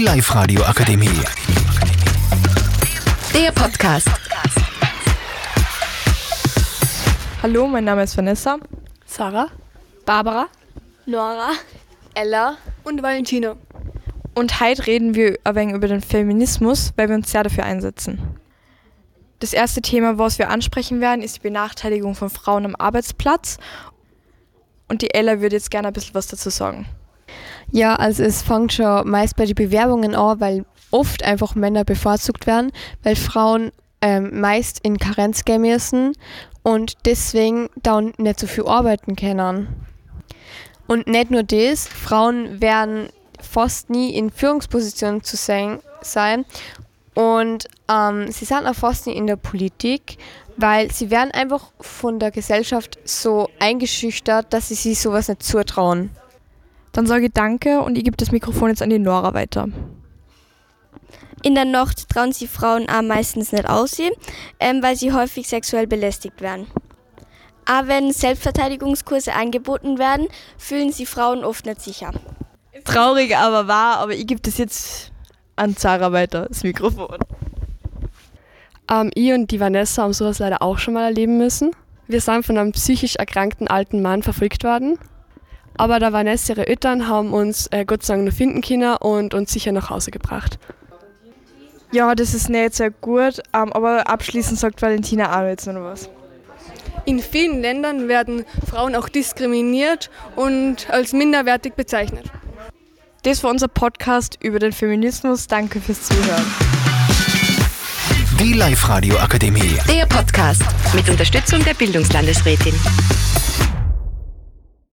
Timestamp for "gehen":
35.44-35.62